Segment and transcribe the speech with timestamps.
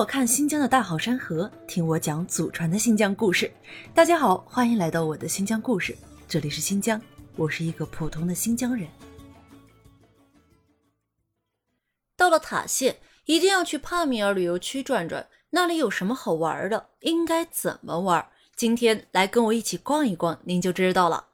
[0.00, 3.52] 我看新疆的大好山河，听我讲祖传的新疆故事。
[3.92, 5.94] 大家好，欢迎来到我的新疆故事，
[6.26, 6.98] 这里是新疆，
[7.36, 8.88] 我是一个普通的新疆人。
[12.16, 18.26] 到了塔县，一定要去帕米尔旅游区转转，那里有什么好玩的，应该怎么玩？
[18.56, 21.26] 今天来跟我一起逛一逛，您就知道了。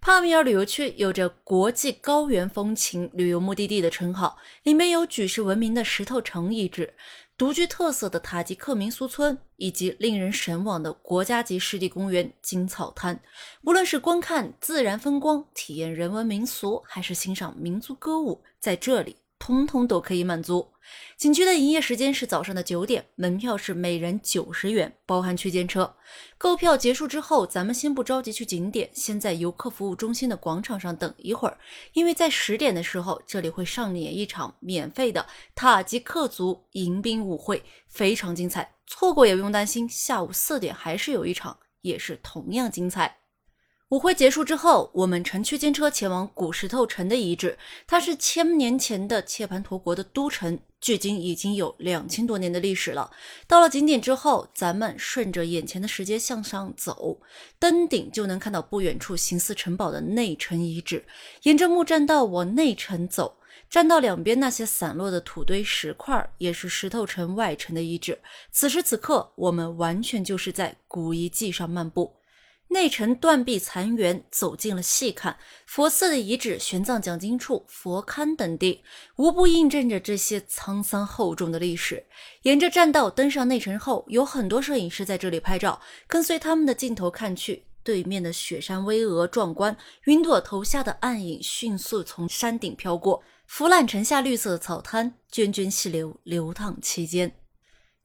[0.00, 6.94] 帕米尔旅游区有着国际高原风情旅游目的地的称号，里面有举世闻名的石头城遗址。
[7.36, 13.18] 独具特色的塔吉克民俗村，以及令人神往的国家级湿地公园金草滩，
[13.62, 19.16] 无论是观看自然风光、体验人文民俗，还是欣赏民族歌舞，在这里。
[19.40, 20.68] 通通都可以满足。
[21.16, 25.96] 景区的营业时间是早上的九点，门票是每人九十元，包含区间车。
[26.36, 31.58] 购票结束之后，咱们先不着急去景点，先在游客服务中心的广场上等一会儿，
[31.94, 39.88] 因为在十点的时候，这里会上演一场免费的塔吉克族迎宾舞会，非常精彩，错过也不用担心。
[39.88, 43.19] 下午四点还是有一场，也是同样精彩。
[43.90, 47.58] 舞会结束之后，我们乘区间车前往古石头城的遗址。
[47.88, 53.10] 它是千年前的切盘陀国的都城，距今已经有两千多年的历史了。
[53.48, 57.18] 到了景点之后，咱们顺着眼前的石阶向上走，
[57.58, 61.04] 登顶就能看到不远处形似城堡的内城遗址。
[61.42, 68.20] 沿着木栈道往内城走，栈道两边那些散落的土堆石块，也是石头城外城的遗址。
[68.52, 72.14] 此时此刻，我们完全就是在古遗迹上漫步。
[72.72, 78.84] 内城断壁残垣，走近了细看，佛寺的遗址、玄奘讲经处、佛龛等地，
[79.16, 82.06] 无不印证着这些沧桑厚重的历史。
[82.42, 85.80] 沿着栈道登上内城后，有很多摄影师在这里拍照。
[86.06, 97.39] 跟随他们的镜头看去，对面的雪山巍峨壮观，云朵投下的暗影迅速从山顶飘过，腐烂城下绿色的草滩，涓涓细流流淌其间。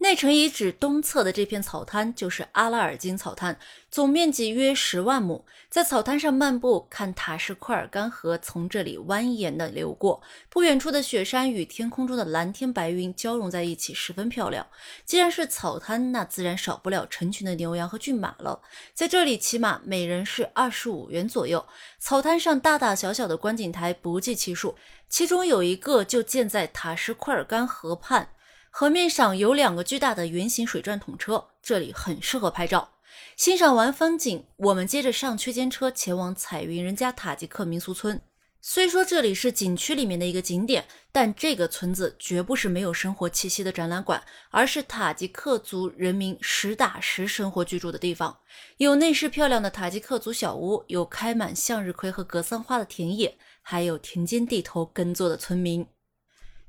[0.05, 3.57] 内城遗址东侧的这片草滩就是阿拉尔金草滩，
[3.89, 5.43] 总面积约十万亩。
[5.67, 10.21] 在草滩上漫步，看塔什库尔干河从这里蜿蜒的流过。
[10.47, 14.67] 不远处的雪山与天空中的蓝天白云交融在一起，十分漂亮。
[15.05, 18.61] 既然是草滩，那自然少不了成群的牛羊和骏马了。
[18.94, 21.65] 在这里骑马，每人是二十五元左右。
[21.97, 24.75] 草滩上大大小小的观景台不计其数，
[25.09, 28.29] 其中有一个就建在塔什库尔干河畔。
[28.78, 32.90] 河面上有两个巨大的圆形水钻筒车，这里很适合拍照。
[33.38, 38.22] 欣赏完风景，我们接着上区间车前往彩云人家塔吉克民俗村。
[38.59, 44.22] 虽说这里是景区里面的一个景点，但这个村子绝不是没有生活气息的展览馆，
[44.52, 48.38] 而是塔吉克族人民实打实生活居住的地方。
[48.75, 55.88] 有内饰漂亮的塔吉克族小屋，有开满向日葵和格桑花的田野，还有田间地头耕作的村民。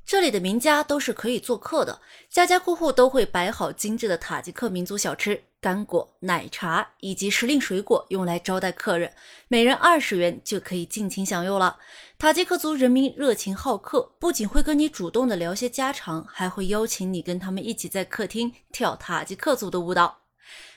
[0.07, 2.01] 这里的名家都是可以做客的，
[2.31, 9.13] 家家户户都会摆好精致的塔吉克民族小吃、干果、奶茶以及时令水果，用来招待客人。
[9.49, 11.77] 每人二十元就可以尽情享用了。
[12.21, 20.19] 塔吉克族人民热情好客，不仅会跟你主动的聊些家常，还会邀请你跟他们一起在客厅跳塔吉克族的舞蹈。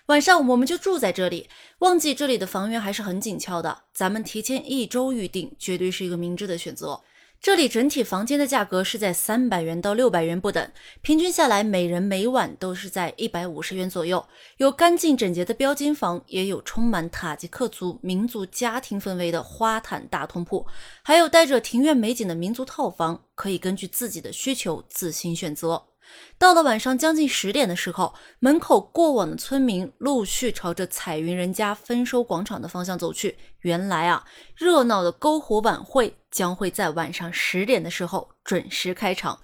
[0.07, 1.47] 晚上我们就住在这里，
[1.79, 6.99] 旺季这里的房源还是很紧俏的，咱们提前一周预定，绝对是一个明智的选择。
[7.41, 14.25] 这里整体房间的价格是在三百元到六百元不等，平均下来每人每晚都是在一百五十元左右。
[14.57, 20.67] 有干净整洁的标间房，也有充满塔吉克族民族家庭氛围的花毯大通铺，
[21.01, 25.88] 还有带着庭院美景的民族套房，可以根据自己的需求自行选择。
[26.37, 33.37] 到了晚上将近十点的时候，门口过往的村民陆续朝着彩云人家丰收广场的方向走去。
[33.61, 34.25] 原来啊，
[34.55, 39.41] 热闹的篝火晚会将会在晚上十点的时候准时开场。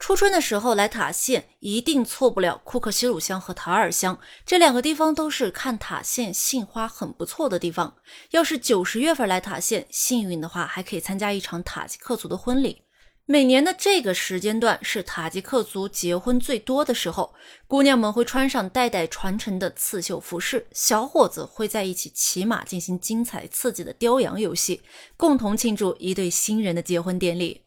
[0.00, 7.94] 初春的时候来塔县，一定错不了库克西鲁乡和塔尔乡这两个地方，都是看塔县杏花很不错的地方。
[8.32, 12.82] 要是九十月份来塔县，幸运的话还可以参加一场塔吉克族的婚礼。
[13.26, 17.32] 每年的这个时间段是塔吉克族结婚最多的时候，
[17.68, 24.82] 姑娘们会穿上代代传承的刺绣服饰，小伙子会在一起骑马进行精彩刺激的雕羊游戏，
[25.16, 27.62] 共同庆祝一对新人的结婚典礼。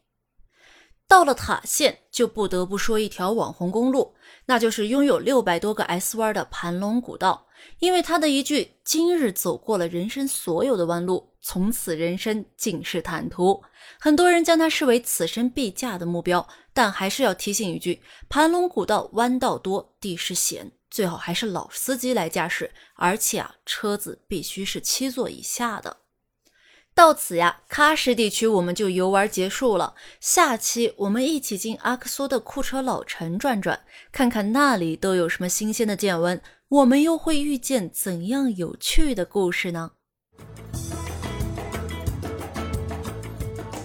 [1.08, 4.14] 到了塔县，就不得不说一条网红公路，
[4.44, 7.46] 那就是拥有六百多个 S 弯的盘龙古道。
[7.78, 13.62] 因为他的一句“今日走过了人生所有的弯路，从此人生尽是坦途”，
[14.00, 16.44] 很多人将它视为此生必驾的目标。
[16.74, 25.98] 但还是要提醒一句：盘龙古道弯道多，地势险，最好还是老司机来驾驶，而且啊，车子必须是七座以下的。
[26.92, 29.94] 到此呀，喀什地区我们就游玩结束了。
[30.18, 39.92] 下期我们一起进阿克苏的库车老城转转，看看那里都有什么新鲜的见闻，我们又会遇见怎样有趣的故事呢？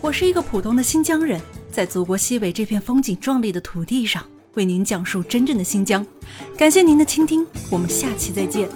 [0.01, 1.39] 我是一个普通的新疆人，
[1.71, 4.25] 在祖国西北这片风景壮丽的土地上，
[4.55, 6.03] 为您讲述真正的新疆。
[6.57, 8.67] 感谢您的倾听，我们下期再见。